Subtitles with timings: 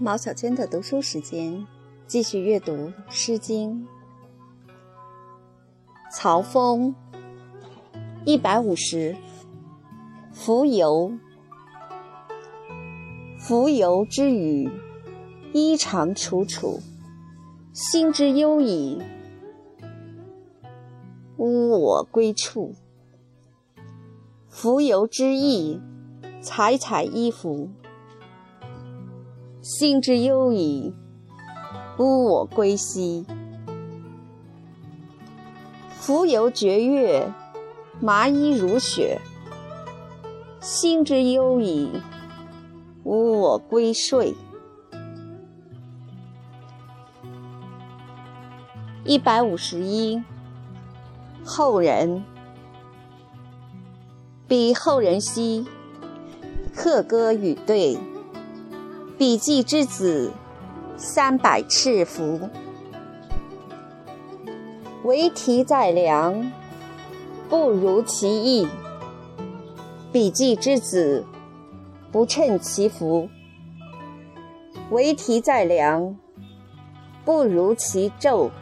[0.00, 1.66] 毛小娟的读书时间，
[2.06, 2.72] 继续阅读
[3.08, 3.72] 《诗经》。
[6.14, 6.94] 曹风
[8.24, 9.16] 一百五十，
[10.32, 11.18] 蜉蝣。
[13.40, 14.70] 蜉蝣之羽，
[15.52, 16.78] 衣长楚楚，
[17.72, 19.02] 心之忧矣。
[21.38, 22.72] 吾我归处。
[24.48, 25.80] 蜉蝣之翼，
[26.40, 27.68] 采采衣服。
[29.70, 30.94] 心之忧矣，
[31.98, 33.26] 吾我归兮。
[36.00, 37.30] 蜉蝣绝月，
[38.00, 39.20] 麻衣如雪。
[40.58, 42.00] 心之忧矣，
[43.04, 44.34] 吾我归睡。
[49.04, 50.22] 一百五十一，
[51.44, 52.24] 后人。
[54.46, 55.66] 彼后人兮，
[56.74, 57.98] 客歌与对。
[59.18, 60.30] 彼季之子，
[60.96, 62.48] 三百赤服。
[65.02, 66.52] 为题在梁，
[67.48, 68.68] 不如其意。
[70.12, 71.24] 彼季之子，
[72.12, 73.28] 不称其福。
[74.90, 76.16] 为题在梁，
[77.24, 78.52] 不如其咒。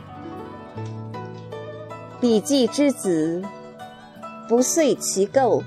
[2.18, 3.44] 彼季之子，
[4.48, 5.62] 不遂其构。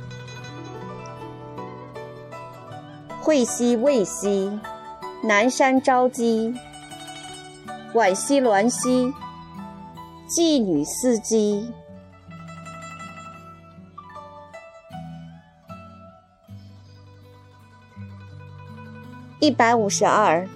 [3.22, 4.60] 会兮未兮，
[5.22, 6.54] 南山朝鸡。
[7.94, 9.14] 晚兮鸾兮，
[10.30, 11.70] 妓女司机。
[19.40, 20.48] 一百五十二。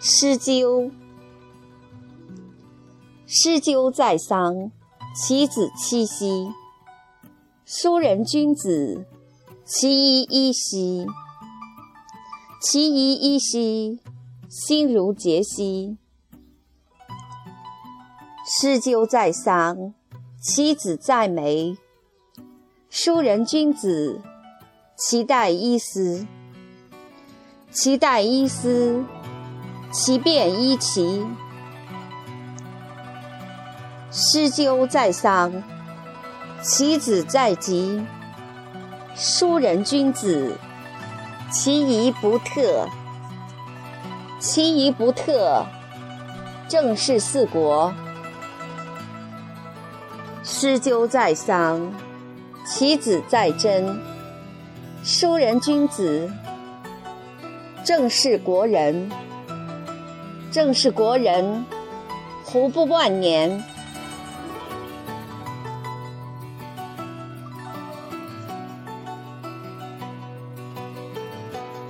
[0.00, 0.90] 诗鸠。
[3.26, 4.72] 诗鸠在桑，
[5.14, 6.50] 其子七兮。
[7.64, 9.06] 书人君子。
[9.64, 11.06] 其一一兮，
[12.64, 13.98] 其一一兮，
[14.48, 15.98] 心如结兮。
[18.46, 19.92] 诗鸠在桑，
[20.40, 21.76] 其子在梅。
[22.88, 24.20] 书人君子，
[24.96, 26.24] 其待伊丝。
[27.72, 29.04] 其待伊丝，
[29.90, 31.26] 其便伊期。
[34.12, 35.64] 诗鸠在桑，
[36.62, 38.06] 其子在吉。
[39.16, 40.56] 书人君子，
[41.52, 42.88] 其仪不特。
[44.40, 45.64] 其仪不特，
[46.66, 47.92] 正是四国。
[50.42, 51.92] 诗鸠在桑，
[52.66, 54.00] 其子在真。
[55.04, 56.28] 书人君子，
[57.84, 59.10] 正是国人。
[60.50, 61.64] 正是国人，
[62.44, 63.62] 胡不万年？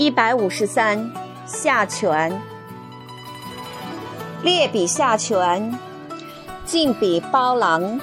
[0.03, 1.13] 一百五十三，
[1.47, 2.43] 下泉。
[4.43, 5.79] 列比下泉，
[6.65, 8.01] 进比包郎。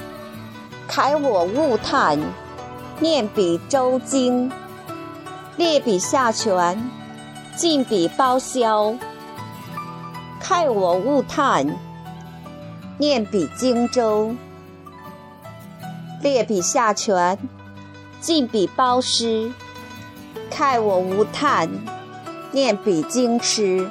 [0.90, 2.18] 慨我勿叹，
[3.02, 4.50] 念彼周经。
[5.58, 6.90] 列比下泉，
[7.58, 8.96] 进比包萧。
[10.42, 11.68] 慨我勿叹，
[12.98, 14.34] 念彼荆州。
[16.22, 17.38] 列比下泉，
[18.22, 19.52] 进比包师。
[20.50, 21.70] 慨我无叹，
[22.52, 23.88] 念彼经师。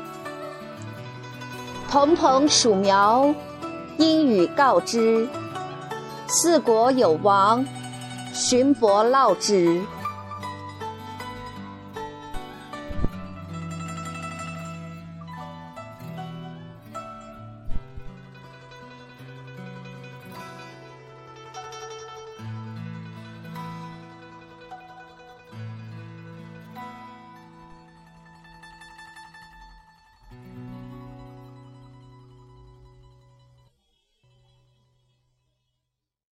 [1.89, 3.35] 蓬蓬黍苗，
[3.97, 5.27] 阴雨告之。
[6.27, 7.65] 四国有王，
[8.35, 9.81] 巡伯烙之。